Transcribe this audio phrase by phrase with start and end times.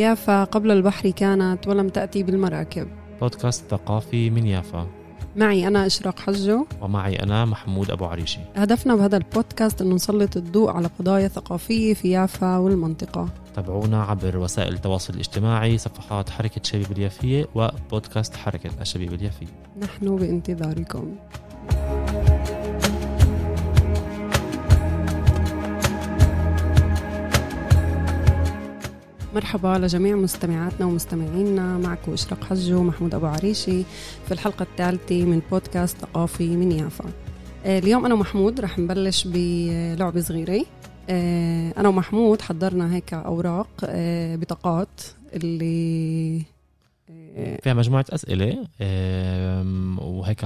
[0.00, 2.88] يافا قبل البحر كانت ولم تأتي بالمراكب.
[3.20, 4.86] بودكاست ثقافي من يافا.
[5.36, 6.66] معي أنا إشراق حجو.
[6.80, 8.40] ومعي أنا محمود أبو عريشي.
[8.56, 13.28] هدفنا بهذا البودكاست أنه نسلط الضوء على قضايا ثقافية في يافا والمنطقة.
[13.56, 19.46] تابعونا عبر وسائل التواصل الاجتماعي صفحات حركة شبيب اليافية وبودكاست حركة الشبيب اليافية.
[19.82, 21.16] نحن بانتظاركم.
[29.34, 31.78] مرحبا لجميع مستمعاتنا ومستمعينا.
[31.78, 33.82] معكم إشراق حجو ومحمود أبو عريشي
[34.26, 37.04] في الحلقة الثالثة من بودكاست ثقافي من يافا.
[37.64, 40.64] آه، اليوم أنا ومحمود رح نبلش بلعبة صغيرة.
[41.10, 45.00] آه، أنا ومحمود حضرنا هيك أوراق آه، بطاقات
[45.34, 46.42] اللي
[47.62, 48.66] فيها مجموعة أسئلة
[50.02, 50.40] وهيك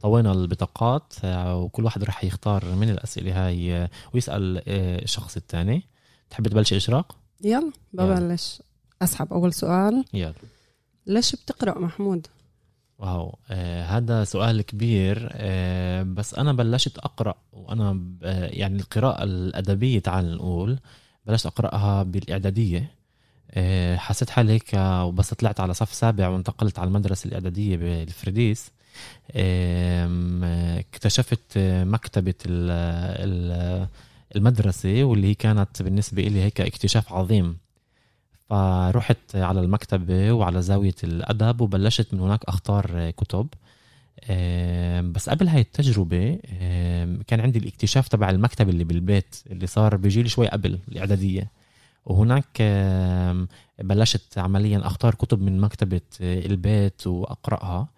[0.00, 4.62] طوينا البطاقات وكل واحد رح يختار من الأسئلة هاي ويسأل
[5.04, 5.82] الشخص الثاني.
[6.30, 8.62] تحب تبلش إشراق؟ يلا ببلش.
[9.02, 10.04] أسحب أول سؤال.
[10.14, 10.32] يلا.
[11.06, 12.26] ليش بتقرأ محمود؟
[12.98, 13.38] واو.
[13.50, 15.28] آه هذا سؤال كبير.
[15.32, 20.78] آه بس أنا بلشت أقرأ وأنا ب- آه يعني القراءة الأدبية تعال نقول.
[21.26, 22.90] بلشت أقرأها بالإعدادية.
[23.50, 28.70] آه حسيت حالي هيك آه، وبس طلعت على صف سابع وانتقلت على المدرسة الإعدادية بالفرديس
[30.78, 32.70] اكتشفت مكتبة ال-
[33.28, 33.86] ال-
[34.36, 37.56] المدرسة واللي هي كانت بالنسبة لي هيك اكتشاف عظيم.
[38.50, 43.46] فرحت على المكتبة وعلى زاوية الأدب وبلشت من هناك أختار كتب.
[45.12, 46.38] بس قبل هاي التجربة
[47.26, 51.50] كان عندي الاكتشاف تبع المكتب اللي بالبيت اللي صار بيجي شوي قبل الإعدادية.
[52.06, 52.62] وهناك
[53.78, 57.88] بلشت عمليا أختار كتب من مكتبة آه، البيت وأقرأها.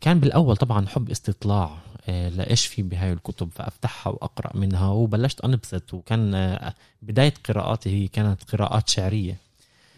[0.00, 1.78] كان بالأول طبعا حب استطلاع.
[2.08, 4.88] آه، لإيش في بهاي الكتب؟ فأفتحها وأقرأ منها.
[4.88, 9.36] وبلشت أنبسط وكان آه، بداية قراءاتي هي كانت قراءات شعرية.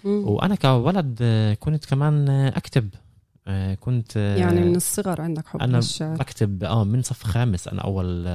[0.04, 0.28] مم.
[0.28, 2.88] وأنا كولد آه، كنت كمان أكتب.
[3.80, 8.28] كنت يعني من الصغر عندك حب أنا للشعر؟ بكتب آه من صف خامس أنا أول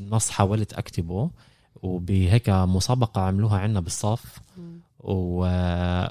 [0.00, 1.30] نص حاولت أكتبه.
[1.82, 4.38] وبهيك مسابقة عملوها عنا بالصف.
[4.56, 4.80] مم.
[5.02, 5.44] و...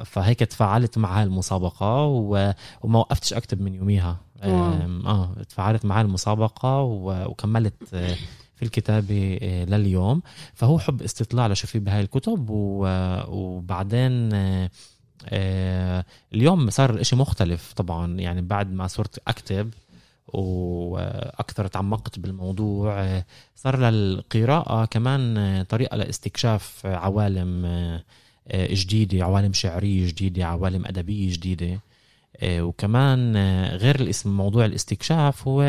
[0.05, 2.53] فهيك تفاعلت مع هالمسابقة و...
[2.81, 4.17] وما وقفتش أكتب من يوميها.
[4.43, 7.25] آم، آه تفاعلت مع المسابقة و...
[7.29, 8.15] وكملت آه،
[8.55, 10.21] في الكتابة آه، لليوم.
[10.53, 12.87] فهو حب استطلاع لشو في بهاي الكتب و...
[13.27, 14.69] وبعدين آه،
[15.25, 18.19] آه، اليوم صار الاشي مختلف طبعا.
[18.19, 19.73] يعني بعد ما صرت أكتب
[20.27, 23.25] وأكثر تعمقت بالموضوع آه،
[23.55, 27.65] صار للقراءة كمان آه، طريقة لإستكشاف آه، عوالم
[28.47, 31.79] آه، جديدة عوالم شعرية جديدة عوالم أدبية جديدة.
[32.37, 35.63] آه، وكمان آه، غير الاسم موضوع الاستكشاف هو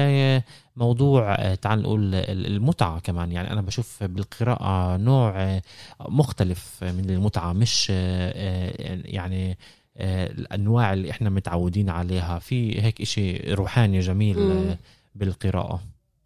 [0.76, 3.32] موضوع تعال نقول ال- المتعة كمان.
[3.32, 5.60] يعني أنا بشوف بالقراءة نوع
[6.00, 9.58] مختلف من المتعة مش يعني
[9.96, 12.38] الأنواع اللي إحنا متعودين عليها.
[12.38, 14.38] في هيك إشي روحاني جميل.
[14.38, 14.78] آه،
[15.14, 15.80] بالقراءة.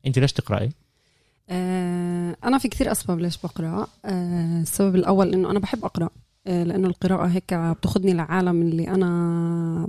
[0.07, 0.71] أنت ليش تقرأي؟
[2.45, 3.87] أنا في كثير أسباب ليش بقرأ.
[4.05, 6.09] السبب الأول إنه أنا بحب أقرأ.
[6.47, 9.89] آه، لأنه القراءة هيك بتاخدني لعالم اللي أنا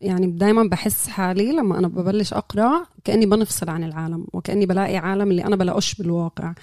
[0.00, 5.30] يعني دايما بحس حالي لما أنا ببلش أقرأ كأني بنفصل عن العالم وكأني بلاقي عالم
[5.30, 6.54] اللي أنا بلاقوش بالواقع.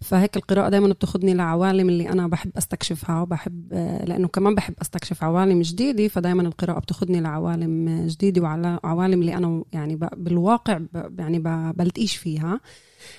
[0.00, 5.24] فهيك القراءة دايما بتاخدني لعوالم اللي أنا بحب أستكشفها وبحب آه، لأنه كمان بحب أستكشف
[5.24, 10.80] عوالم جديدة فدايما القراءة بتاخدني لعوالم جديدة وعوالم اللي أنا يعني بالواقع
[11.18, 11.38] يعني
[11.72, 12.60] بلتقيش فيها.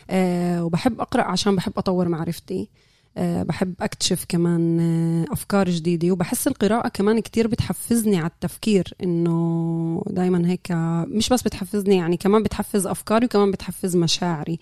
[0.09, 2.69] آه، وبحب أقرأ عشان بحب أطور معرفتي.
[3.17, 6.11] بحب أكتشف كمان آه، أفكار جديدة.
[6.11, 10.71] وبحس القراءة كمان كتير بتحفزني على التفكير إنه دايما هيك
[11.07, 14.53] مش بس بتحفزني يعني كمان بتحفز أفكاري وكمان بتحفز مشاعري.
[14.53, 14.57] آه،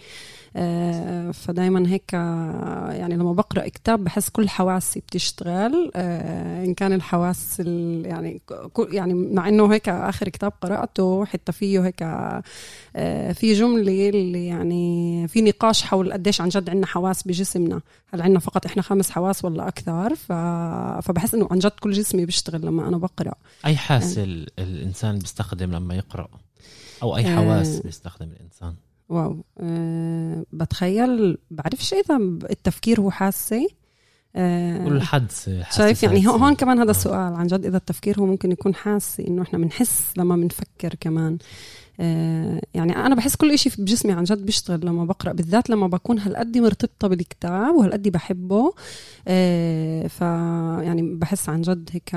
[1.33, 5.91] فدايما هيك آه، يعني لما بقرأ كتاب بحس كل حواسي بتشتغل.
[5.95, 8.41] آه، إن كان الحواس ال- يعني
[8.73, 12.03] كل- يعني مع إنه هيك آخر كتاب قرأته حتى فيه هيك
[12.95, 17.81] آه، في جملة اللي يعني في نقاش حول قديش عن جد عندنا حواس بجسمنا.
[18.13, 20.31] هل عندنا فقط إحنا خمس حواس ولا أكثر؟ ف...
[21.07, 23.33] فبحس إنه عن جد كل جسمي بيشتغل لما أنا بقرأ.
[23.65, 26.27] أي حاسة ال- الإنسان بيستخدم لما يقرأ؟
[27.03, 27.35] أو أي آه.
[27.35, 28.73] حواس بيستخدم الإنسان؟
[29.09, 29.43] واو.
[29.59, 32.17] أه بتخيل بعرفش إذا
[32.49, 33.67] التفكير هو حاسة.
[34.35, 34.99] أه
[35.71, 36.91] شايف يعني هون هون كمان هذا آه.
[36.91, 41.37] السؤال عن جد إذا التفكير هو ممكن يكون حاسي إنه إحنا بنحس لما بنفكر كمان.
[41.99, 45.87] آه يعني أنا بحس كل إشي في بجسمي عن جد بيشتغل لما بقرأ بالذات لما
[45.87, 48.73] بكون هالقد مرتبطة بالكتاب وهالقد بحبه.
[49.27, 50.21] آه ف
[50.85, 52.15] يعني بحس عن جد هيك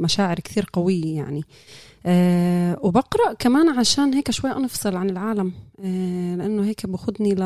[0.00, 1.42] مشاعر كثير قوية يعني.
[2.06, 5.52] أه وبقرأ كمان عشان هيك شوي أنفصل عن العالم.
[5.78, 7.40] أه لأنه هيك باخذني ل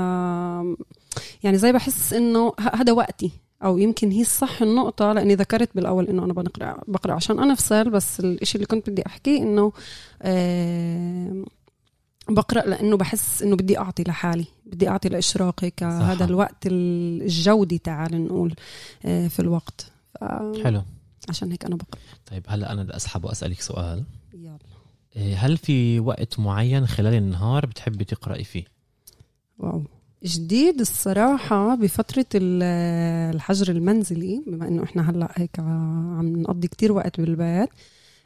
[1.43, 3.31] يعني زي بحس إنه هذا وقتي.
[3.65, 7.91] أو يمكن هي الصح النقطة لأني ذكرت بالأول إنه أنا بقرا بقرأ عشان أنا افصل
[7.91, 9.73] بس الشيء اللي كنت بدي احكيه إنه
[10.23, 11.45] آه
[12.29, 18.55] بقرأ لأنه بحس إنه بدي أعطي لحالي بدي أعطي لإشراقي كهذا الوقت الجودي تعال نقول
[19.05, 19.93] آه في الوقت.
[20.65, 20.83] حلو.
[21.29, 22.01] عشان هيك أنا بقرأ.
[22.27, 24.05] طيب هلأ أنا بدي أسحب وأسألك سؤال.
[25.17, 28.65] هل في وقت معين خلال النهار بتحبي تقرأي فيه؟
[29.59, 29.83] واو.
[30.25, 37.69] جديد الصراحة بفترة الحجر المنزلي بما إنه إحنا هلأ هيك عم نقضي كتير وقت بالبيت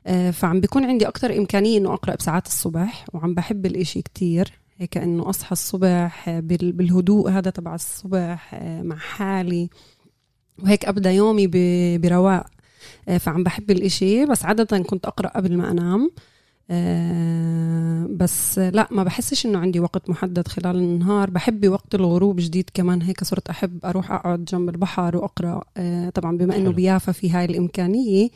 [0.06, 4.52] آه، فعم بيكون عندي أكتر إمكانية إنه أقرأ بساعات الصبح وعم بحب الإشي كتير.
[4.76, 9.70] هيك إنه أصحى الصبح بالهدوء هذا تبع الصبح آه، مع حالي
[10.62, 11.46] وهيك أبدأ يومي
[11.98, 12.46] برواق.
[13.08, 16.10] آه، فعم بحب الإشي بس عادة كنت أقرأ قبل ما أنام.
[16.70, 21.30] آه، بس لا ما بحسش إنه عندي وقت محدد خلال النهار.
[21.30, 25.64] بحب وقت الغروب جديد كمان هيك صرت أحب أروح أقعد جنب البحر وأقرأ.
[25.76, 28.28] آه، طبعا بما إنه بيافا في هاي الإمكانية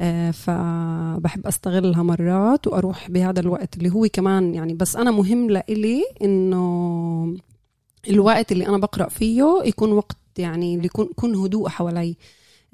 [0.00, 6.04] آه، فبحب أستغلها مرات وأروح بهذا الوقت اللي هو كمان يعني بس أنا مهم لإلي
[6.22, 7.36] إنه
[8.10, 12.16] الوقت اللي أنا بقرأ فيه يكون وقت يعني اللي يكون يكون هدوء حوالي.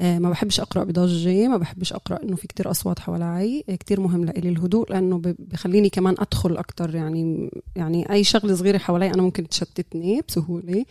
[0.00, 4.24] ما بحبش أقرأ بضجة ما بحبش أقرأ إنه في كتير أصوات حوالي آه، كتير مهم
[4.24, 9.48] لإلي الهدوء لأنه بخليني كمان أدخل أكتر يعني يعني أي شغلة صغيرة حوالي أنا ممكن
[9.48, 10.84] تشتتني بسهولة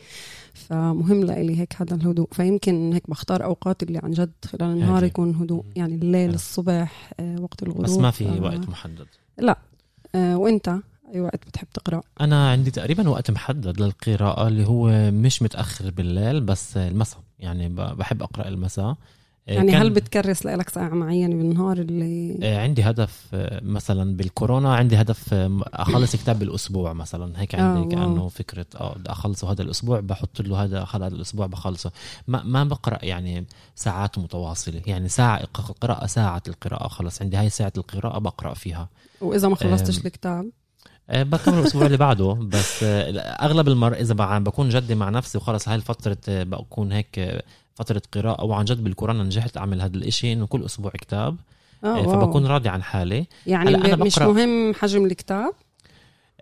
[0.53, 2.27] فمهم لإلي هيك هذا الهدوء.
[2.31, 7.41] فيمكن هيك بختار أوقات اللي عن جد خلال النهار يكون هدوء يعني الليل الصبح آه،
[7.41, 9.07] وقت الغروب بس ما في وقت محدد؟
[9.37, 9.57] لا.
[10.15, 10.79] وإنت؟
[11.13, 16.41] أي وقت بتحب تقرأ؟ أنا عندي تقريبا وقت محدد للقراءة اللي هو مش متأخر بالليل
[16.41, 17.28] بس المساء.
[17.39, 18.95] يعني بحب أقرأ المساء.
[19.49, 24.75] آه، يعني هل بتكرس لك ساعة معينة بالنهار اللي آه، عندي هدف آه، مثلا بالكورونا
[24.75, 25.33] عندي هدف
[25.73, 27.41] أخلص كتاب بالأسبوع مثلا.
[27.41, 31.45] هيك عندي آه كأنه فكرة آه بدي أخلصه هذا الأسبوع بحط له هذا هذا الأسبوع
[31.45, 31.91] بخلصه.
[32.27, 33.45] ما ما بقرأ يعني
[33.75, 34.81] ساعات متواصلة.
[34.87, 35.45] يعني ساعة
[35.81, 36.87] قراءة ساعة القراءة.
[36.87, 38.89] خلص عندي هاي ساعة القراءة بقرأ فيها.
[39.21, 40.49] وإذا ما خلصتش الكتاب؟
[41.09, 45.75] بكمل الأسبوع اللي بعده بس آه، أغلب المر إذا بكون جدي مع نفسي وخلص هاي
[45.75, 47.43] الفترة آه، بكون هيك
[47.75, 51.37] فترة قراءة وعن جد بالكورونا نجحت أعمل هذا الإشي إنه كل أسبوع كتاب
[51.83, 53.25] أوه فبكون راضي عن حالي.
[53.47, 55.53] يعني أنا مش مهم حجم الكتاب؟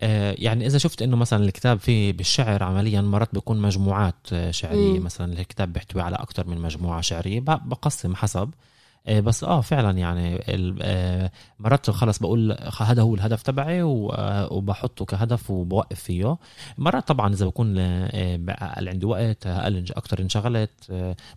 [0.01, 5.73] يعني إذا شفت إنه مثلا الكتاب فيه بالشعر عمليا مرات بيكون مجموعات شعرية مثلا الكتاب
[5.73, 8.39] بيحتوي على أكثر من مجموعة شعرية بقسم حسب.
[8.39, 8.67] آه،
[9.09, 10.39] بس آه فعلا يعني
[10.81, 16.37] آه، مرات خلص بقول هذا هو الهدف تبعي آه، وبحطه كهدف وبوقف فيه.
[16.77, 20.71] مرات طبعا إذا بكون أقل عندي وقت أقل أكثر انشغلت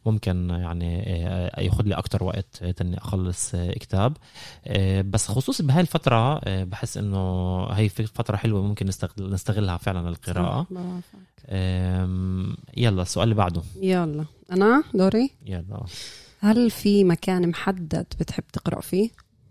[0.06, 0.98] ممكن يعني
[1.58, 4.16] ياخذ لي أكثر وقت تاني أخلص كتاب.
[5.04, 10.66] بس خصوصا بهاي الفترة بحس إنه هي فترة حلوة ممكن نستغل نستغلها فعلا القراءة.
[12.76, 13.62] يلا السؤال اللي بعده.
[13.82, 14.24] يلا.
[14.52, 15.84] أنا؟ دوري؟ يلا.
[16.40, 19.10] هل في مكان محدد بتحب تقرأ فيه؟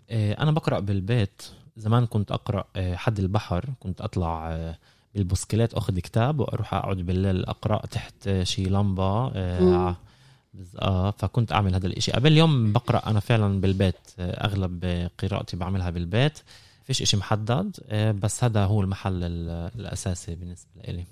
[0.10, 1.42] آه، أنا بقرأ بالبيت.
[1.78, 3.66] زمان كنت أقرأ آه، حد البحر.
[3.80, 4.78] كنت أطلع آه،
[5.16, 9.96] بالبسكليت أخذ كتاب وأروح أقعد بالليل أقرأ تحت شي لمبة آه
[11.12, 12.12] فكنت أعمل هذا الإشي.
[12.12, 16.40] قبل يوم بقرأ أنا فعلا بالبيت أغلب قراءتي بعملها بالبيت.
[16.84, 17.78] فيش إشي محدد
[18.22, 19.24] بس هذا هو المحل
[19.76, 21.04] الأساسي بالنسبة لي.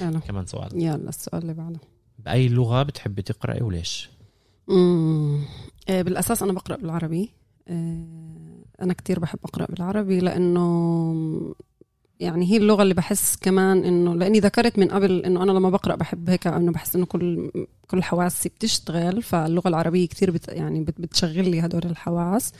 [0.00, 0.18] يلا.
[0.18, 0.82] كمان سؤال.
[0.82, 1.78] يلا السؤال اللي بعده.
[2.18, 4.08] بأي لغة بتحبي تقرأي وليش؟
[4.70, 5.38] امم
[5.88, 7.30] بالأساس أنا بقرأ بالعربي.
[7.68, 8.04] آه،
[8.82, 11.54] أنا كتير بحب أقرأ بالعربي لأنه
[12.20, 15.94] يعني هي اللغة اللي بحس كمان إنه لأني ذكرت من قبل إنه أنا لما بقرأ
[15.96, 17.50] بحب هيك إنه بحس إنه كل
[17.88, 22.52] كل حواسي بتشتغل فاللغة العربية كتير بت يعني بتشغل لي هدول الحواس.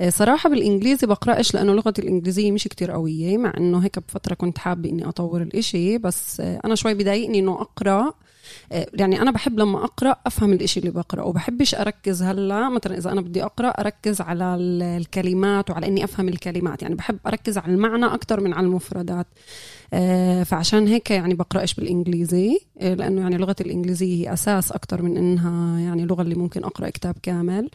[0.00, 4.58] آه، صراحة بالإنجليزي بقراش لأنه لغتي الإنجليزية مش كتير قوية مع إنه هيك بفترة كنت
[4.58, 8.14] حابة إني أطور الإشي بس آه، أنا شوي بضايقني إنه أقرأ آه،
[8.70, 13.20] يعني أنا بحب لما أقرأ أفهم الإشي اللي بقرأه وبحبش أركز هلأ مثلا إذا أنا
[13.20, 18.40] بدي أقرأ أركز على الكلمات وعلى إني أفهم الكلمات يعني بحب أركز على المعنى أكثر
[18.40, 19.26] من على المفردات.
[19.87, 19.87] آه،
[20.44, 25.80] فعشان هيك يعني بقرأش بالإنجليزي آه، لأنه يعني لغه الإنجليزية هي أساس أكثر من إنها
[25.80, 27.70] يعني لغة اللي ممكن أقرأ كتاب كامل.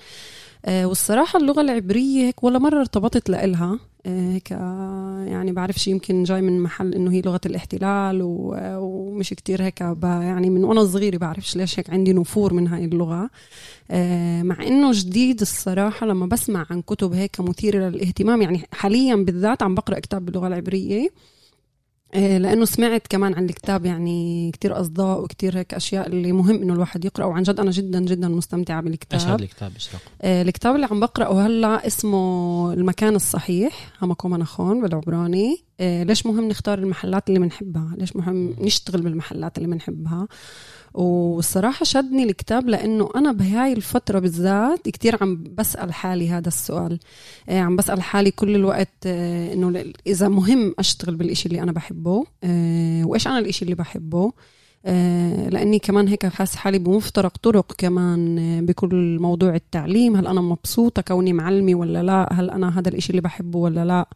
[0.67, 3.79] والصراحة اللغة العبرية هيك ولا مرة ارتبطت لإلها.
[4.05, 10.49] هيك يعني بعرفش يمكن جاي من محل إنه هي لغة الاحتلال ومش كتير هيك يعني
[10.49, 13.29] من وأنا صغيرة بعرفش ليش هيك عندي نفور من هاي اللغة.
[13.91, 19.63] آه، مع إنه جديد الصراحة لما بسمع عن كتب هيك مثيرة للاهتمام يعني حاليا بالذات
[19.63, 21.01] عم بقرأ كتاب باللغة العبرية.
[21.07, 21.09] آه،
[22.13, 27.05] لأنه سمعت كمان عن الكتاب يعني كتير أصداء وكتير هيك أشياء اللي مهم إنه الواحد
[27.05, 29.19] يقرأ وعن جد أنا جدا جدا مستمتعة بالكتاب.
[29.19, 34.81] إيش هذا الكتاب؟ اشرح آه الكتاب اللي عم بقرأه هلأ اسمه المكان الصحيح همكم نخون
[34.81, 35.63] بالعبراني.
[35.79, 40.27] آه، ليش مهم نختار المحلات اللي بنحبها ليش مهم نشتغل بالمحلات اللي بنحبها
[40.93, 46.99] والصراحة شدني الكتاب لأنه أنا بهاي الفترة بالذات كتير عم بسأل حالي هذا السؤال.
[47.49, 52.25] آه، عم بسأل حالي كل الوقت آه، إنه إذا مهم أشتغل بالإشي اللي أنا بحبه
[53.05, 54.31] وإيش أنا الإشي اللي بحبه؟
[55.49, 60.15] لأني كمان هيك حاسة حالي بمفترق طرق كمان بكل موضوع التعليم.
[60.15, 64.07] هل أنا مبسوطة كوني معلمه ولا لا؟ هل أنا هذا الإشي اللي بحبه ولا لا؟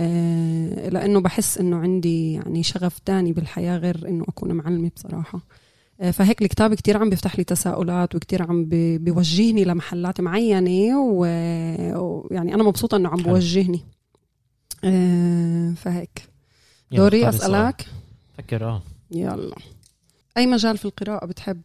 [0.00, 5.38] آه، لأنه بحس إنه عندي يعني شغف تاني بالحياة غير إنه أكون معلمة بصراحة.
[5.38, 5.69] آه،
[6.12, 8.64] فهيك الكتاب كتير عم بيفتح لي تساؤلات وكتير عم
[8.98, 13.84] بيوجهني لمحلات معينة ويعني أنا مبسوطة إنه عم بوجهني.
[14.84, 16.28] آه، فهيك.
[16.92, 17.86] دوري أسألك.
[18.38, 18.82] فكر آه.
[19.10, 19.56] يلا.
[20.36, 21.62] أي مجال في القراءة بتحب؟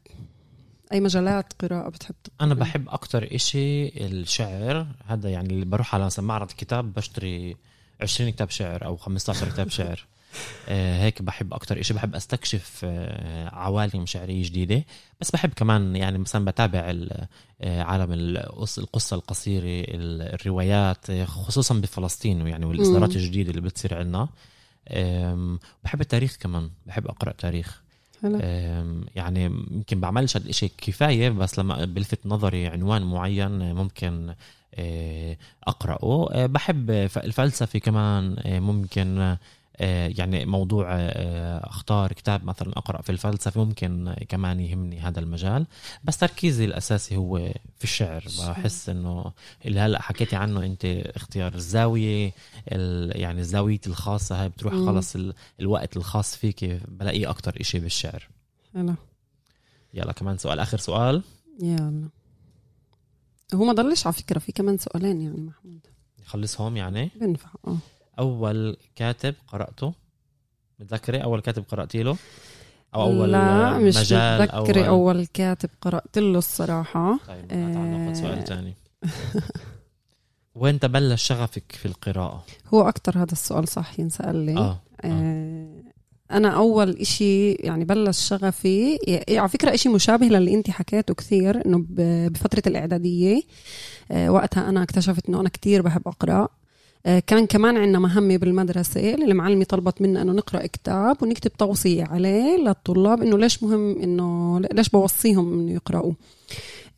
[0.94, 4.88] أي مجالات قراءة بتحب تقرأ؟ أنا بحب أكتر إشي الشعر.
[5.08, 7.56] هذا يعني اللي بروح على معرض كتاب بشتري
[8.02, 10.06] 20 كتاب شعر أو 15 كتاب شعر.
[10.10, 10.15] آه
[10.68, 14.84] هيك بحب أكتر إشي بحب أستكشف آه عوالم شعرية جديدة.
[15.22, 16.94] بس بحب كمان يعني مثلا بتابع
[17.62, 18.14] آه عالم
[18.78, 24.28] القصة القصيرة الروايات خصوصا بفلسطين يعني والإصدارات الجديدة اللي بتصير عندنا.
[25.84, 27.82] بحب التاريخ كمان بحب أقرأ تاريخ.
[29.16, 34.34] يعني يمكن بعملش هذا الشيء كفاية بس لما بلفت نظري عنوان معين ممكن
[34.76, 35.38] آه،
[35.68, 36.30] أقرأه.
[36.32, 39.38] آه، بحب الفلسفة كمان آه، ممكن
[39.80, 40.88] يعني موضوع
[41.60, 45.68] اختار كتاب مثلا أقرأ في الفلسفة ممكن كمان يهمني هذا المجال.
[46.04, 47.38] بس تركيزي الأساسي هو
[47.78, 48.24] في الشعر.
[48.40, 49.32] بحس إنه
[49.66, 52.32] اللي هلأ حكيتي عنه أنت اختيار الزاوية
[53.12, 55.16] يعني الزاوية الخاصة هاي بتروح خلص
[55.60, 58.28] الوقت الخاص فيك بلاقيه أكتر إشي بالشعر.
[58.76, 58.96] يلا
[59.94, 61.24] يلا كمان سؤال آخر سؤال.
[61.62, 62.10] يلا.
[63.54, 65.80] هو ما ضلش على فكرة في كمان سؤالين يعني محمود.
[66.22, 67.78] نخلصهم يعني؟ بنفع آه.
[68.20, 69.94] أول كاتب قرأته
[70.80, 72.18] متذكري أول كاتب قرأتي له
[72.96, 75.16] أو أول لا مش مجال متذكري أول...
[75.16, 78.14] أول كاتب قرأت له الصراحة طيب آه...
[78.14, 78.74] سؤال ثاني
[80.56, 84.82] وين تبلش شغفك في القراءة؟ هو أكتر هذا السؤال صح ينسأل لي آه.
[85.04, 85.08] آه.
[85.08, 85.86] آه
[86.32, 91.66] أنا أول إشي يعني بلش شغفي يعني على فكرة إشي مشابه للي انت حكيته كثير
[91.66, 93.42] إنه بفترة الإعدادية
[94.12, 96.50] آه، وقتها أنا اكتشفت إنه أنا كثير بحب أقرأ
[97.06, 103.22] كان كمان عندنا مهمة بالمدرسة المعلمة طلبت منا إنه نقرأ كتاب ونكتب توصية عليه للطلاب
[103.22, 106.14] إنه ليش مهم إنه ليش بوصيهم إنه يقرأوا.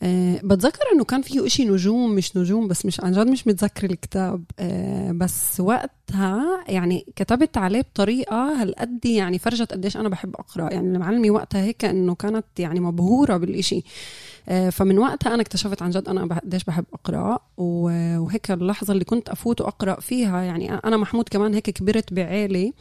[0.03, 3.91] أه بتذكر إنه كان فيه إشي نجوم مش نجوم بس مش عن جد مش متذكر
[3.91, 4.43] الكتاب.
[4.59, 10.73] أه بس وقتها يعني كتبت عليه بطريقة هالقد يعني فرجت قديش أنا بحب أقرأ.
[10.73, 13.83] يعني المعلمة وقتها هيك إنه كانت يعني مبهورة بالإشي.
[14.47, 19.61] فمن وقتها أنا اكتشفت عن جد أنا قديش بحب أقرأ وهيك اللحظة اللي كنت أفوت
[19.61, 22.73] وأقرأ فيها يعني أنا محمود كمان هيك كبرت بعيلة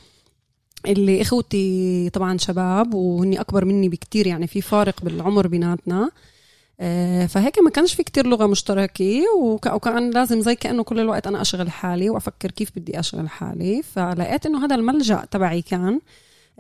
[0.87, 6.11] اللي إخوتي طبعا شباب وهني أكبر مني بكتير يعني في فارق بالعمر بيناتنا.
[6.81, 9.23] آه، فهيك ما كانش في كتير لغة مشتركة
[9.73, 13.83] وكأن لازم زي كأنه كل الوقت أنا أشغل حالي وأفكر كيف بدي أشغل حالي.
[13.83, 16.01] فلقيت إنه هذا الملجأ تبعي كان آه،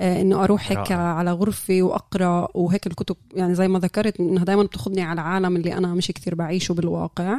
[0.00, 3.16] إنه أروح هيك على غرفة وأقرأ وهيك الكتب.
[3.34, 7.38] يعني زي ما ذكرت إنها دائما بتأخذني على عالم اللي أنا مش كثير بعيشه بالواقع.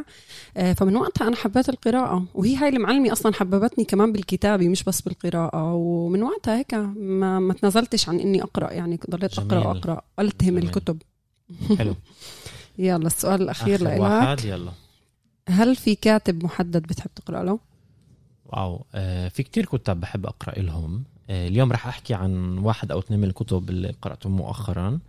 [0.58, 2.26] آه، فمن وقتها أنا حبيت القراءة.
[2.34, 5.74] وهي هاي المعلمه أصلا حببتني كمان بالكتابة مش بس بالقراءة.
[5.74, 8.72] ومن وقتها هيك ما, ما تنازلتش عن إني أقرأ.
[8.72, 10.64] يعني ضليت أقرأ وأقرأ ألتهم جميل.
[10.64, 11.02] الكتب.
[11.78, 11.96] حلو.
[12.78, 14.72] يلا السؤال الأخير لك واحد يلا.
[15.50, 17.60] هل في كاتب محدد بتحب تقرأ له؟
[18.46, 18.86] واو.
[18.96, 20.96] آه في كتير كتاب بحب أقرأ لهم.
[20.96, 25.00] آه اليوم رح أحكي عن واحد أو اثنين من الكتب اللي قرأتهم مؤخرا.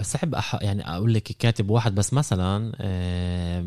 [0.00, 0.58] صعب أح...
[0.62, 3.64] يعني أقول لك كاتب واحد بس مثلا آه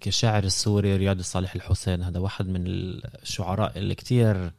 [0.00, 4.52] كشاعر السوري رياض الصالح الحسين هذا واحد من الشعراء اللي كتير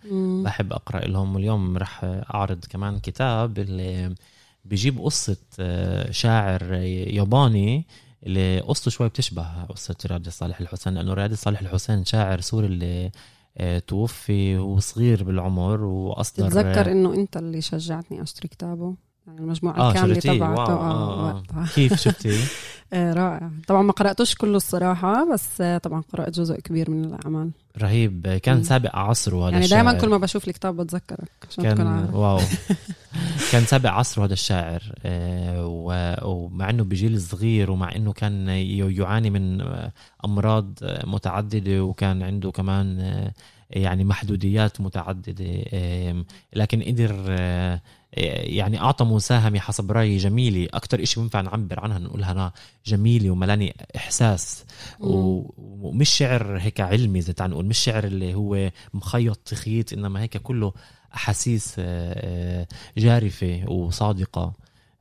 [0.44, 1.36] بحب أقرأ لهم.
[1.36, 2.02] واليوم رح
[2.34, 4.16] أعرض كمان كتاب اللي
[4.66, 7.86] بيجيب قصة آه، شاعر ياباني
[8.26, 13.06] اللي قصته شوي بتشبه قصة رياض صالح الحسين لأنه رياض صالح الحسين شاعر سوري اللي
[13.06, 13.12] آه،
[13.88, 18.96] توفي وهو صغير بالعمر وأصدر تتذكر إنه أنت اللي شجعتني أشتري كتابه؟
[19.28, 21.66] يعني المجموعة آه الكاملة تبعته آه, آه, آه.
[21.76, 22.40] كيف شفتي؟
[22.94, 28.40] آه رائع طبعا ما قرأتوش كله الصراحة بس طبعا قرأت جزء كبير من الأعمال رهيب
[28.44, 28.64] كان م.
[28.64, 32.14] سابق عصره هذا يعني دائما كل ما بشوف الكتاب بتذكرك عشان كان عارف.
[32.14, 32.40] واو
[33.52, 35.66] كان سابق عصره هذا الشاعر آه
[36.24, 39.62] ومع إنه بجيل صغير ومع إنه كان يعاني من
[40.26, 43.32] أمراض متعددة وكان عنده كمان
[43.74, 45.64] يعني محدوديات متعددة
[46.54, 50.68] لكن قدر آه، يعني أعطى مساهمة حسب رأيي جميلة.
[50.74, 52.52] أكتر إشي بنفع نعبر عنها نقولها أنا
[52.86, 54.66] جميلة وملاني إحساس.
[55.00, 60.74] ومش شعر هيك علمي زي نقول مش شعر اللي هو مخيط تخيط إنما هيك كله
[61.16, 61.82] أحاسيس آه،
[62.62, 64.54] آه، جارفة وصادقة.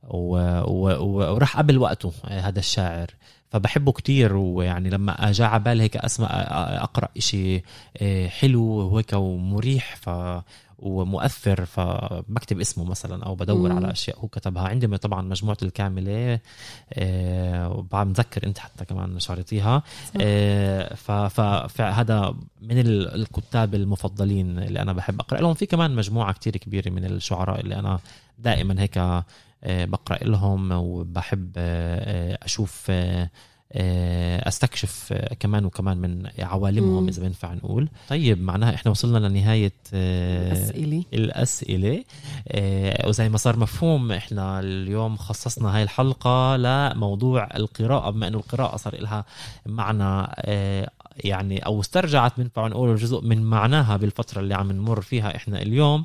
[0.09, 3.07] وراح قبل وقته هذا الشاعر.
[3.53, 6.27] فبحبه كتير ويعني لما اجى على بالي هيك أسمع
[6.81, 7.63] أقرأ إشي
[7.97, 10.09] آه، حلو وهيك ومريح ف
[10.79, 13.75] ومؤثر فبكتب اسمه مثلا أو بدور مم.
[13.75, 14.67] على أشياء هو كتبها.
[14.67, 16.39] عندي طبعا مجموعة الكاملة
[16.93, 19.83] أه متذكر أنت حتى كمان شارطيها.
[20.21, 20.93] أه
[21.67, 25.53] فهذا من الكتاب المفضلين اللي أنا بحب أقرأ لهم.
[25.53, 27.99] في كمان مجموعة كتير كبيرة من الشعراء اللي أنا
[28.39, 29.23] دائما هيك
[29.67, 31.51] بقرأ لهم وبحب
[32.43, 33.29] أشوف أه
[33.75, 37.89] آه، أستكشف آه، كمان وكمان من عوالمهم إذا بينفع نقول.
[38.09, 41.03] طيب معناها إحنا وصلنا لنهاية آه، الأسئلة.
[41.13, 42.03] الأسئلة.
[43.07, 49.01] وزي ما صار مفهوم إحنا اليوم خصصنا هاي الحلقة لموضوع القراءة بما إنه القراءة صار
[49.01, 49.25] لها
[49.65, 50.27] معنى
[51.17, 56.03] يعني أو استرجعت من نقول جزء من معناها بالفترة اللي عم نمر فيها إحنا اليوم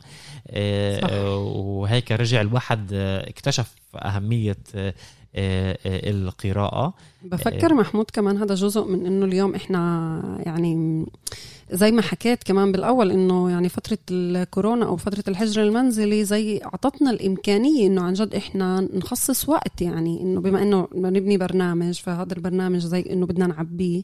[1.02, 1.12] صح.
[1.12, 4.56] وهيك رجع الواحد اكتشف أهمية
[5.34, 11.04] القراءة بفكر محمود كمان هذا جزء من إنه اليوم إحنا يعني
[11.72, 17.10] زي ما حكيت كمان بالأول إنه يعني فترة الكورونا أو فترة الحجر المنزلي زي أعطتنا
[17.10, 22.78] الإمكانية إنه عن جد إحنا نخصص وقت يعني إنه بما إنه نبني برنامج فهذا البرنامج
[22.80, 24.02] زي إنه بدنا نعبيه.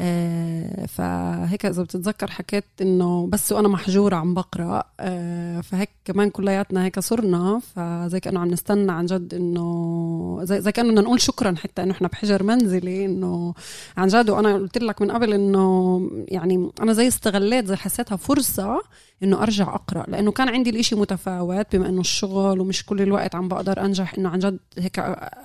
[0.00, 6.84] آه فهيك إذا بتتذكر حكيت إنه بس وأنا محجورة عم بقرأ آه فهيك كمان كلياتنا
[6.84, 7.60] هيك صرنا.
[7.74, 11.92] فزي كأنه عم نستنى عن جد إنه زي زي كأنه بدنا نقول شكرا حتى إنه
[11.92, 13.54] إحنا بحجر منزلي إنه
[13.96, 14.30] عن جد.
[14.30, 18.82] وأنا قلت لك من قبل إنه يعني أنا زي استغليت زي حسيتها فرصة
[19.22, 20.04] إنه أرجع أقرأ.
[20.08, 24.28] لأنه كان عندي الإشي متفاوت بما إنه الشغل ومش كل الوقت عم بقدر أنجح إنه
[24.28, 24.98] عن جد هيك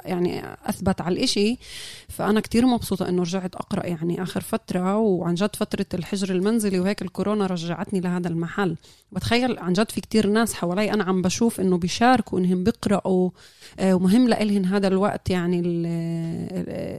[0.06, 1.58] يعني أثبت على الإشي.
[2.10, 7.02] فأنا كتير مبسوطة إنه رجعت أقرأ يعني آخر فترة وعن جد فترة الحجر المنزلي وهيك
[7.02, 8.76] الكورونا رجعتني لهذا المحل.
[9.12, 13.30] بتخيل عن جد في كتير ناس حوالي أنا عم بشوف إنه بيشاركوا إنهم بيقرأوا
[13.80, 15.62] آه، ومهم لإلهن هذا الوقت يعني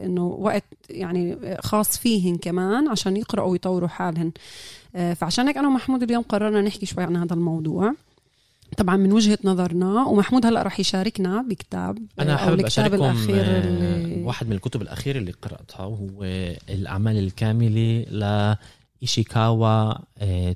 [0.05, 4.27] إنه وقت يعني خاص فيهن كمان عشان يقرأوا ويطوروا حالهن.
[4.27, 4.33] آه،
[5.15, 7.95] فعشان هيك أنا ومحمود اليوم قررنا نحكي شوي عن هذا الموضوع.
[8.77, 14.23] طبعا من وجهة نظرنا ومحمود هلأ راح يشاركنا بكتاب أنا حابب أشارككم آه، اللي...
[14.25, 16.25] واحد من الكتب الاخيره اللي قرأتها وهو
[16.71, 18.55] الأعمال الكاملة ل
[19.03, 19.95] إيشيكاوا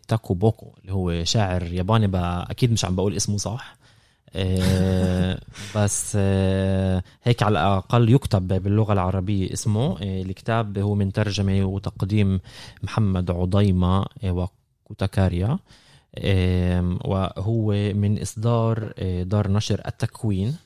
[0.08, 2.10] تاكو بوكو اللي هو شاعر ياباني
[2.50, 3.72] أكيد مش عم بقول اسمه صح.
[3.72, 3.76] آه،
[5.76, 9.98] بس آه، هيك على الأقل يكتب باللغة العربية اسمه.
[10.02, 12.40] آه، الكتاب هو من ترجمة وتقديم
[12.82, 15.58] محمد عضيمة وكوتاكاريا.
[17.04, 20.56] وهو من إصدار دار نشر التكوين.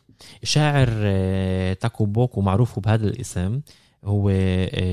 [0.43, 0.89] شاعر
[1.75, 3.61] تاكوبوكو معروف بهذا الاسم.
[4.05, 4.31] هو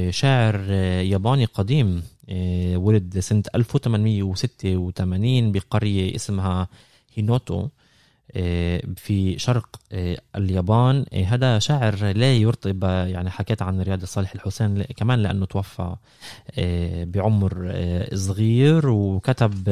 [0.10, 0.72] شاعر
[1.12, 2.04] ياباني قديم.
[2.76, 6.68] ولد سنة 1886 بقرية اسمها
[7.16, 7.60] هينوتو.
[7.60, 7.70] آه،
[8.96, 11.06] في شرق آه، اليابان.
[11.14, 15.96] آه، هذا شاعر لا يرطب يعني حكيت عن رياض صالح الحسين كمان لأنه توفى
[17.04, 17.74] بعمر
[18.14, 19.68] صغير وكتب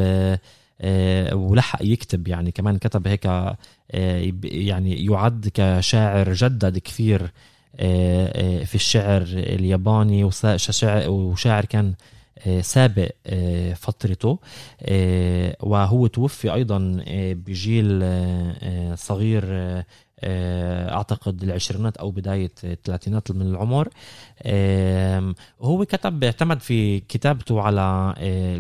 [1.34, 2.52] ولحق يكتب يعني.
[2.52, 3.26] كمان كتب هيك
[4.44, 7.32] يعني يعد كشاعر جدد كثير
[8.66, 10.30] في الشعر الياباني.
[11.08, 11.94] وشاعر كان
[12.62, 14.40] سابق آه، فترته.
[14.82, 18.04] آه، وهو توفي أيضا آه، بجيل
[18.98, 19.44] صغير
[20.24, 23.90] أعتقد العشرينات أو بداية الثلاثينات من العمر.
[25.62, 28.14] هو كتب اعتمد في كتابته على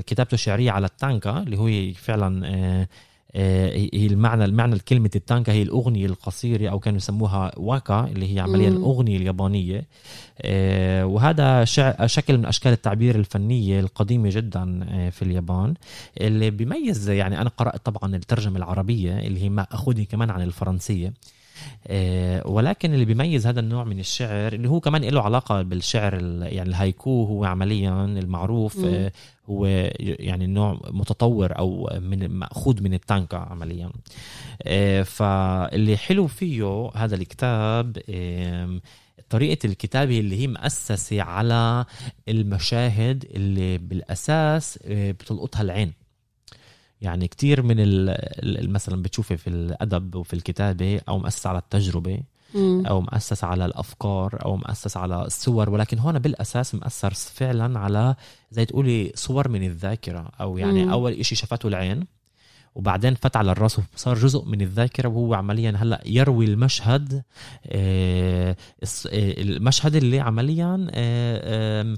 [0.08, 2.88] كتابته الشعرية على التانكا اللي هو فعلا آه،
[3.36, 8.70] هي المعنى المعنى الكلمة التانكا هي الأغنية القصيرة أو كانوا يسموها واكا اللي هي عمليا
[8.70, 9.86] الأغنية اليابانية.
[10.42, 11.64] آه، وهذا
[12.06, 15.74] شكل من أشكال التعبير الفنية القديمة جدا آه، في اليابان.
[16.22, 21.14] اللي بيميز يعني أنا قرأت طبعا الترجمة العربية اللي هي مأخوذة كمان عن الفرنسية.
[22.46, 27.26] ولكن اللي بيميز هذا النوع من الشعر اللي هو كمان له علاقة بالشعر يعني الهايكو
[27.26, 29.10] هو عمليا المعروف مم.
[29.50, 29.66] هو
[30.00, 33.90] يعني نوع متطور أو من مأخوذ من التانكا عمليا
[34.64, 37.98] آه، فاللي حلو فيه هذا الكتاب
[39.30, 41.86] طريقة الكتابة اللي هي مؤسسة على
[42.30, 45.94] المشاهد اللي بالأساس آه، بتلقطها العين
[47.02, 47.76] يعني كتير من
[48.74, 52.20] مثلا بتشوفي في الأدب وفي الكتابة أو مؤسسة على التجربة
[52.56, 52.86] مم.
[52.86, 58.16] أو مؤسس على الأفكار أو مؤسس على الصور ولكن هون بالأساس مؤثر فعلا على
[58.52, 60.92] زي تقولي صور من الذاكرة أو يعني مم.
[60.92, 62.06] أول إشي شافته العين
[62.76, 67.24] وبعدين فت على الرأس وصار جزء من الذاكرة وهو عمليا هلأ يروي المشهد
[67.66, 71.96] آه، آه، المشهد اللي عمليا آه،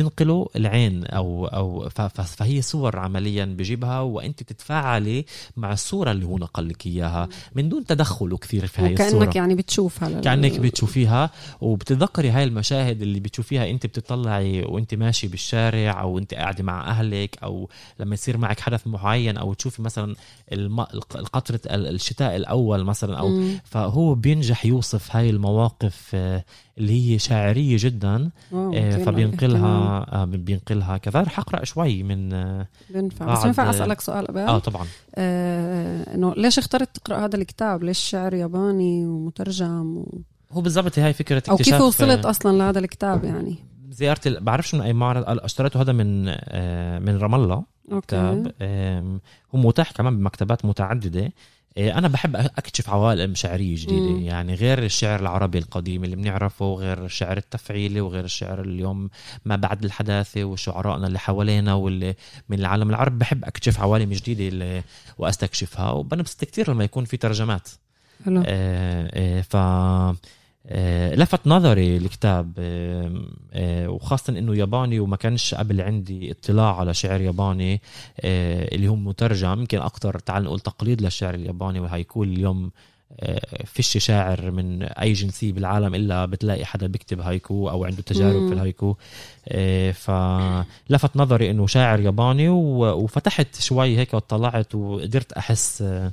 [0.00, 1.88] بتنقله العين أو أو
[2.24, 5.24] فهي صور عمليا بجيبها وأنت تتفاعلي
[5.56, 9.36] مع الصورة اللي هو نقل لك إياها من دون تدخله كثير في هاي الصورة وكانك
[9.36, 11.30] يعني بتشوفها لل- كأنك بتشوفيها
[11.60, 17.38] وبتتذكري هاي المشاهد اللي بتشوفيها أنت بتطلعي وأنت ماشي بالشارع أو أنت قاعدة مع أهلك
[17.42, 17.68] أو
[18.00, 20.14] لما يصير معك حدث معين أو تشوفي مثلا
[20.52, 20.80] الم...
[20.80, 23.60] ال- الشتاء الأول مثلا أو مم.
[23.64, 26.44] فهو بينجح يوصف هاي المواقف آه،
[26.78, 29.85] اللي هي شاعرية جدا آه، فبينقلها.
[29.86, 33.32] آه، بينقلها كذا رح أقرأ شوي من آه بينفع.
[33.34, 34.86] بس ينفع أسألك سؤال قبل؟ آه، طبعا.
[35.14, 40.20] آه إنه ليش اخترت تقرأ هذا الكتاب؟ ليش شعر ياباني ومترجم و...
[40.52, 43.56] هو بالضبط هي فكرة أو كيف اكتشاف، وصلت آه، أصلا لهذا الكتاب يعني؟
[43.90, 47.64] زيارة ال- بعرفش من أي معرض اشتريته هذا من آه، من رام الله.
[47.92, 48.06] أوكي.
[48.06, 48.52] كتاب
[49.54, 51.20] هو متاح كمان بمكتبات متعددة.
[51.24, 51.32] آه،
[51.78, 54.10] أنا بحب أكتشف عوالم شعرية جديدة.
[54.10, 54.22] مم.
[54.22, 59.10] يعني غير الشعر العربي القديم اللي بنعرفه غير الشعر التفعيلي وغير الشعر اليوم
[59.44, 62.14] ما بعد الحداثة وشعرائنا اللي حوالينا واللي
[62.48, 64.82] من العالم العربي بحب أكتشف عوالم جديدة اللي
[65.18, 65.90] وأستكشفها.
[65.90, 67.68] وبنبسط كتير لما يكون في ترجمات.
[68.24, 68.42] حلو.
[68.46, 69.56] آه، آه، ف
[71.14, 77.20] لفت نظري الكتاب آه، آه، وخاصة إنه ياباني وما كانش قبل عندي اطلاع على شعر
[77.20, 77.80] ياباني
[78.20, 82.70] آه، اللي هو مترجم يمكن أكثر تعال نقول تقليد للشعر الياباني وهيكون اليوم
[83.20, 88.42] آه، فيش شاعر من أي جنسية بالعالم إلا بتلاقي حدا بيكتب هايكو أو عنده تجارب
[88.42, 88.48] مم.
[88.48, 88.96] في الهايكو
[89.48, 96.12] آه، فلفت نظري إنه شاعر ياباني وفتحت شوي هيك وطلعت وقدرت أحس آه، آه، آه،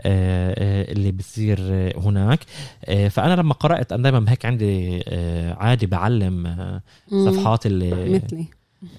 [0.00, 2.40] اللي بصير آه، هناك.
[2.84, 6.80] آه، فأنا لما قرأت أنا دائما هيك عندي آه، عادي بعلم آه،.
[7.10, 8.46] صفحات اللي مثلي.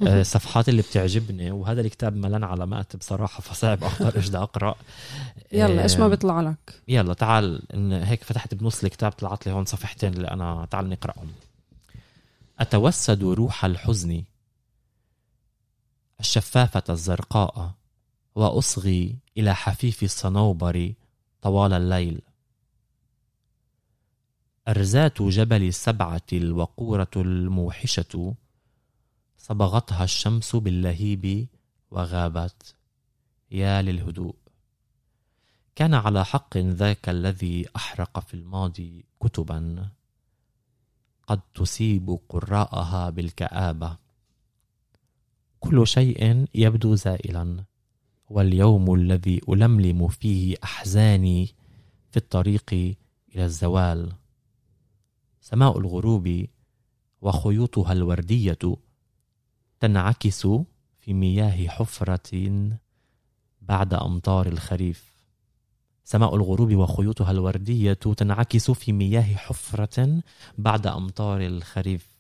[0.08, 1.52] آه، صفحات اللي بتعجبني.
[1.52, 4.76] وهذا الكتاب ملان علامات بصراحة فصعب اختار إيش بدي أقرأ؟
[5.52, 9.54] يلا إيش ما آه، بيطلع لك؟ يلا تعال إن هيك فتحت بنص الكتاب طلعت لي
[9.54, 11.32] هون صفحتين اللي أنا تعال نقرأهم.
[12.60, 14.24] أتوسد روح الحزن
[16.20, 17.72] الشفافة الزرقاء.
[18.36, 20.94] وأصغي إلى حفيف الصنوبر
[21.42, 22.22] طوال الليل.
[24.68, 28.36] أرزات جبل السبعة الوقورة الموحشة
[29.38, 31.48] صبغتها الشمس باللهيب
[31.92, 32.76] وغابت.
[33.52, 34.36] يا للهدوء.
[35.76, 39.90] كان على حق ذاك الذي أحرق في الماضي كتبا.
[41.28, 43.98] قد تصيب قراءها بالكآبة.
[45.60, 47.64] كل شيء يبدو زائلا.
[48.30, 51.48] واليوم الذي ألملم فيه أحزاني
[52.12, 52.74] في الطريق
[53.36, 54.14] إلى الزوال.
[55.42, 56.46] سماء الغروب
[57.22, 58.58] وخيوطها الوردية
[59.80, 60.48] تنعكس
[61.00, 62.70] في مياه حفرة
[63.62, 65.16] بعد أمطار الخريف.
[66.04, 70.22] سماء الغروب وخيوطها الوردية تنعكس في مياه حفرة
[70.58, 72.16] بعد أمطار الخريف.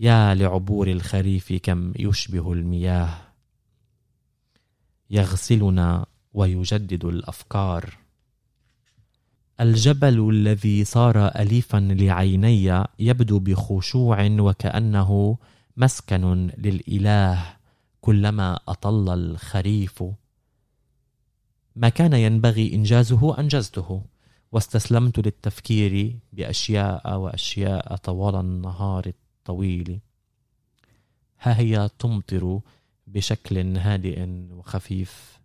[0.00, 3.25] يا لعبور الخريف كم يشبه المياه.
[5.10, 7.96] يغسلنا ويجدد الأفكار.
[9.60, 15.38] الجبل الذي صار اليفا لعيني يبدو بخشوع وكأنه
[15.76, 17.56] مسكن للإله
[18.00, 20.04] كلما أطل الخريف.
[21.76, 24.02] ما كان ينبغي إنجازه أنجزته
[24.52, 30.00] واستسلمت للتفكير بأشياء وأشياء طوال النهار الطويل.
[31.40, 32.60] ها هي تمطر
[33.06, 35.40] بشكل هادئ وخفيف.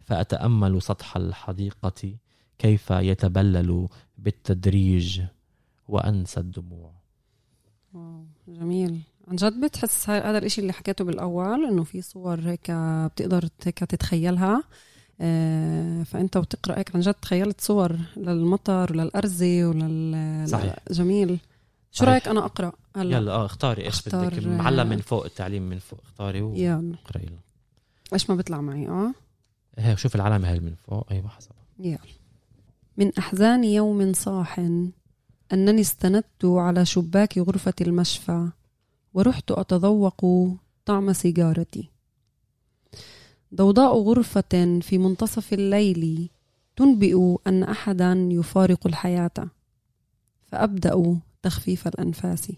[0.00, 2.14] فأتأمل سطح الحديقة
[2.58, 3.88] كيف يتبلل
[4.18, 5.20] بالتدريج
[5.88, 6.92] وأنسى الدموع.
[7.94, 9.00] واو جميل.
[9.28, 12.70] عن جد بتحس هذا الاشي اللي حكيته بالأول إنه في صور هيك
[13.12, 14.62] بتقدر هيك تتخيلها.
[15.20, 20.76] آه، فأنت وتقرا هيك عن جد تخيلت صور للمطر وللأرزة ولل صحيح.
[20.90, 21.38] جميل.
[21.92, 22.04] شو.
[22.04, 23.16] رأيك أنا أقرأ؟ هلا.
[23.16, 26.96] يلا آه اختاري إيش أختار، بدك آه، معلم من فوق التعليم من فوق اختاري يلا.
[27.04, 27.38] واقراي له
[28.12, 29.12] إيش ما بيطلع معي آه؟
[29.78, 31.12] هي شوف العلامة هاي من فوق.
[31.12, 31.50] أيوه حسب.
[31.78, 31.98] يلا.
[32.96, 34.58] من أحزان يوم صاح
[35.52, 38.48] أنني استندت على شباك غرفة المشفى
[39.14, 40.24] ورحت أتذوق
[40.84, 41.90] طعم سيجارتي.
[43.54, 46.30] ضوضاء غرفة في منتصف الليل
[46.76, 49.50] تنبئ أن أحدا يفارق الحياة.
[50.46, 52.52] فأبدأ تخفيف الأنفاس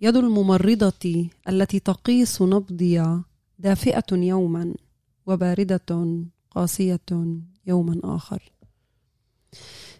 [0.00, 3.22] يد الممرضة التي تقيس نبضي
[3.58, 4.74] دافئة يوما
[5.26, 6.06] وباردة
[6.50, 7.00] قاسية
[7.66, 8.52] يوما آخر.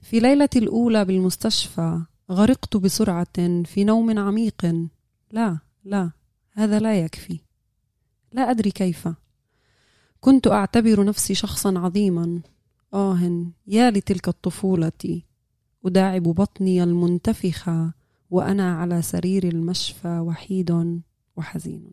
[0.03, 4.89] في ليلة الأولى بالمستشفى غرقت بسرعة في نوم عميق.
[5.31, 6.11] لا لا
[6.53, 7.41] هذا لا يكفي.
[8.33, 9.09] لا أدري كيف.
[10.21, 12.41] كنت أعتبر نفسي شخصا عظيما.
[12.95, 15.23] آه يا لتلك الطفولة.
[15.87, 17.93] أداعب بطني المنتفخة
[18.31, 21.01] وأنا على سرير المشفى وحيد
[21.37, 21.91] وحزين.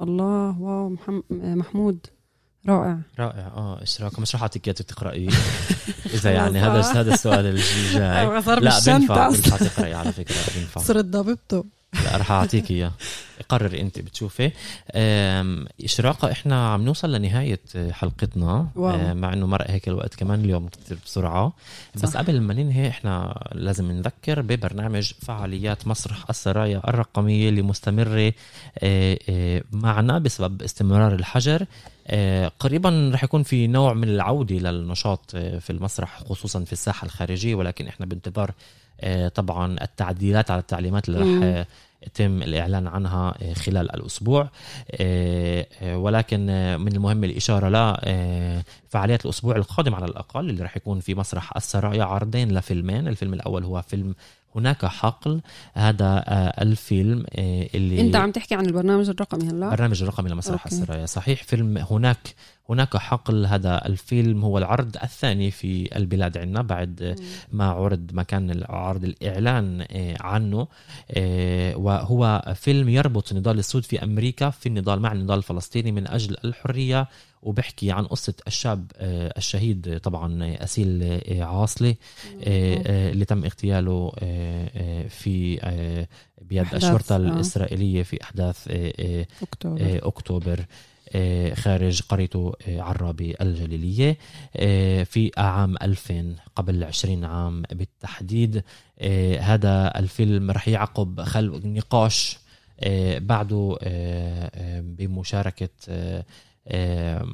[0.00, 0.96] الله واو
[1.30, 2.06] محمود
[2.68, 2.98] رائع.
[3.18, 3.46] رائع.
[3.46, 5.28] آه إيش رايكم مش رح اعطيك اياه تقرأي؟
[6.14, 8.26] إذا يعني هذا هذا السؤال الجاي
[8.60, 11.64] لا بينفع بينفع تقراي على فكرة بينفع صرت ضابطته
[12.04, 12.92] لا رح أعطيك إياه.
[13.48, 14.50] قرر أنت بتشوفي.
[15.84, 18.68] اشراقه إحنا عم نوصل لنهاية حلقتنا.
[18.76, 19.14] واو.
[19.14, 21.52] مع إنه مرق هيك الوقت كمان اليوم كثير بسرعة.
[21.96, 22.02] صح.
[22.02, 28.32] بس قبل ما ننهي إحنا لازم نذكر ببرنامج فعاليات مسرح السرايا الرقمية اللي مستمرة
[29.72, 31.66] معنا بسبب استمرار الحجر.
[32.60, 37.54] قريبا رح يكون في نوع من العودة للنشاط في المسرح خصوصا في الساحة الخارجية.
[37.54, 38.50] ولكن إحنا بانتظار
[39.34, 41.66] طبعا التعديلات على التعليمات اللي رح
[42.06, 44.48] يتم الإعلان عنها آه، خلال الأسبوع.
[44.90, 46.40] آه، آه، ولكن
[46.80, 52.58] من المهم الإشارة لفعاليات الأسبوع القادم على الأقل اللي رح يكون في مسرح السرايا عرضين
[52.58, 53.08] لفيلمين.
[53.08, 54.14] الفيلم الأول هو فيلم
[54.56, 55.40] هناك حقل.
[55.74, 56.24] هذا
[56.60, 57.24] الفيلم
[57.74, 60.66] اللي انت عم تحكي عن البرنامج الرقمي هلا؟ البرنامج الرقمي لمسرح.
[60.66, 61.06] السرايا.
[61.06, 62.34] صحيح فيلم هناك
[62.68, 63.46] هناك حقل.
[63.46, 67.16] هذا الفيلم هو العرض الثاني في البلاد عندنا بعد
[67.52, 70.68] ما عرض مكان العرض الإعلان آه، عنه.
[71.10, 76.36] آه، وهو فيلم يربط نضال السود في أمريكا في النضال مع النضال الفلسطيني من أجل
[76.44, 77.08] الحرية
[77.44, 81.96] وبحكي عن قصة الشاب آه، الشهيد طبعا أسيل عاصلي
[82.46, 84.12] اللي تم اغتياله
[85.08, 85.56] في
[86.42, 88.68] بيد الشرطة الإسرائيلية في أحداث
[89.42, 90.64] أكتوبر, أكتوبر
[91.14, 94.18] آه، خارج قريته آه، عرابي الجليلية
[94.56, 98.62] آه، في عام 2000 قبل 20 عام بالتحديد
[99.40, 102.38] هذا الفيلم رح يعقب خلق نقاش
[103.16, 103.78] بعده
[104.80, 105.68] بمشاركة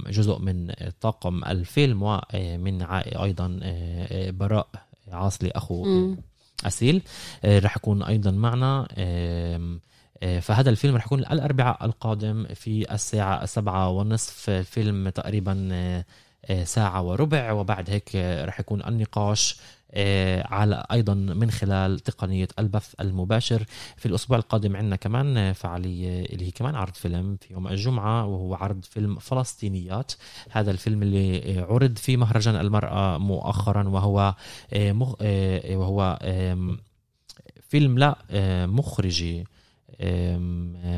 [0.09, 2.83] جزء من طاقم الفيلم ومن
[3.23, 3.61] أيضا
[4.13, 4.69] براء
[5.13, 5.87] عاصلي أخو
[6.67, 7.03] أسيل
[7.45, 8.89] رح يكون أيضا معنا.
[10.23, 16.05] آه، فهذا الفيلم رح يكون الأربعاء القادم في الساعة سبعة ونصف الفيلم تقريبا آه،
[16.47, 19.57] آه، ساعة وربع وبعد هيك رح يكون النقاش.
[20.45, 23.65] على أيضا من خلال تقنية البث المباشر.
[23.97, 28.55] في الأسبوع القادم عندنا كمان فعالية اللي هي كمان عرض فيلم في يوم الجمعة وهو
[28.55, 30.13] عرض فيلم فلسطينيات.
[30.51, 34.35] هذا الفيلم اللي عرض في مهرجان المرأة مؤخرا وهو
[35.71, 36.19] وهو
[37.69, 38.17] فيلم لا
[38.67, 39.45] مخرجي.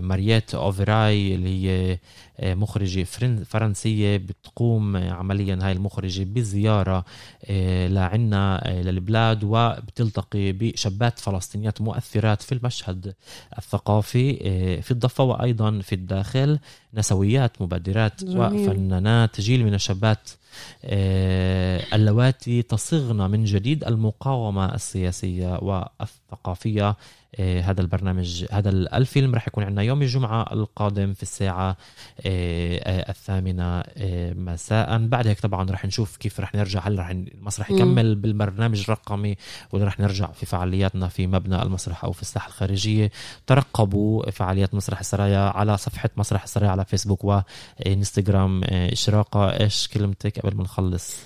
[0.01, 1.99] ماريات اوفراي اللي هي
[2.43, 3.05] مخرجة
[3.45, 7.05] فرنسية بتقوم عمليا هاي المخرجة بزيارة
[7.89, 13.15] لعنا للبلاد وبتلتقي بشابات فلسطينيات مؤثرات في المشهد
[13.59, 14.33] الثقافي
[14.83, 16.59] في الضفة وأيضا في الداخل
[16.95, 18.39] نسويات مبادرات جميل.
[18.39, 20.29] وفنانات جيل من الشابات
[21.95, 26.97] اللواتي تصغن من جديد المقاومة السياسية والثقافية آه،
[27.41, 31.77] هذا البرنامج هذا الفيلم رح يكون عندنا يوم الجمعة القادم في الساعة
[32.27, 33.83] آه، آه، الثامنة
[34.53, 34.99] مساء.
[34.99, 36.81] بعد هيك طبعا رح نشوف كيف رح نرجع.
[36.81, 39.37] هل رح المسرح يكمل بالبرنامج الرقمي
[39.73, 43.11] ولا رح نرجع في فعالياتنا في مبنى المسرح أو في الساحة الخارجية؟
[43.47, 50.57] ترقبوا فعاليات مسرح السرايا على صفحة مسرح السرايا على فيسبوك وانستغرام إشراقة إيش كلمتك قبل
[50.57, 51.17] ما نخلص؟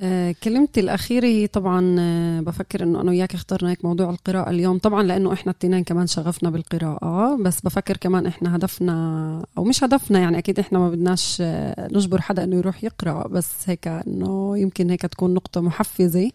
[0.00, 4.78] آه، كلمتي الأخيرة هي طبعا آه، بفكر إنه أنا وياك اخترنا هيك موضوع القراءة اليوم.
[4.78, 10.18] طبعا لأنه إحنا التنين كمان شغفنا بالقراءة بس بفكر كمان إحنا هدفنا أو مش هدفنا
[10.18, 14.90] يعني أكيد إحنا ما بدناش آه، نجبر حدا إنه يروح يقرأ بس هيك إنه يمكن
[14.90, 16.30] هيك تكون نقطة محفزة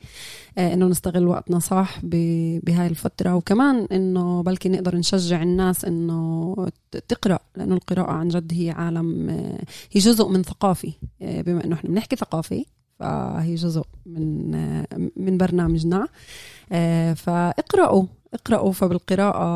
[0.58, 3.36] إنه نستغل وقتنا صح بهاي الفترة.
[3.36, 6.56] وكمان إنه بلكي نقدر نشجع الناس إنه
[7.08, 9.30] تقرأ لأنه القراءة عن جد هي عالم
[9.92, 12.66] هي جزء من ثقافي بما إنه إحنا بنحكي ثقافي
[13.04, 14.52] فهي جزء من
[15.18, 16.08] من برنامجنا
[16.72, 19.48] آه، فاقرأوا اقرأوا فبالقراءة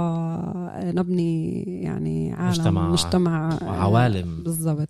[0.84, 4.44] نبني يعني عالم مجتمع, مجتمع وعوالم.
[4.44, 4.90] بالضبط.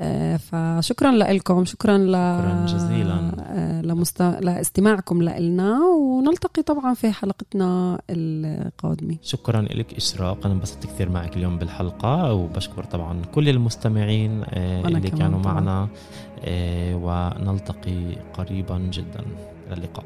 [0.00, 3.32] آه، فشكرا لكم شكرا ل شكرا جزيلا.
[3.40, 4.22] آه، لمست...
[4.22, 9.16] لإستماعكم لنا ونلتقي طبعا في حلقتنا القادمة.
[9.22, 15.42] شكرا لك إشراق أنا انبسطت كثير معك اليوم بالحلقة وبشكر طبعا كل المستمعين اللي كانوا
[15.42, 15.54] طبعا.
[15.54, 15.88] معنا.
[16.94, 19.24] ونلتقي قريبا جدا.
[19.66, 20.04] إلى اللقاء.